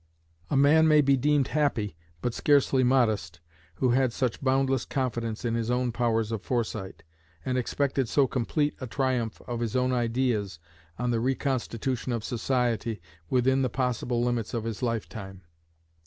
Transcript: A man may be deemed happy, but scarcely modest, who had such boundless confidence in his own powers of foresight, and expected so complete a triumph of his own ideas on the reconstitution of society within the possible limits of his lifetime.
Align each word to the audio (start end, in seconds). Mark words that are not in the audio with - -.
A 0.49 0.57
man 0.57 0.87
may 0.87 1.01
be 1.01 1.15
deemed 1.15 1.49
happy, 1.49 1.95
but 2.23 2.33
scarcely 2.33 2.83
modest, 2.83 3.39
who 3.75 3.91
had 3.91 4.11
such 4.11 4.41
boundless 4.41 4.83
confidence 4.83 5.45
in 5.45 5.53
his 5.53 5.69
own 5.69 5.91
powers 5.91 6.31
of 6.31 6.41
foresight, 6.41 7.03
and 7.45 7.55
expected 7.55 8.09
so 8.09 8.25
complete 8.25 8.73
a 8.81 8.87
triumph 8.87 9.43
of 9.45 9.59
his 9.59 9.75
own 9.75 9.91
ideas 9.93 10.57
on 10.97 11.11
the 11.11 11.19
reconstitution 11.19 12.13
of 12.13 12.23
society 12.23 12.99
within 13.29 13.61
the 13.61 13.69
possible 13.69 14.23
limits 14.23 14.55
of 14.55 14.63
his 14.63 14.81
lifetime. 14.81 15.43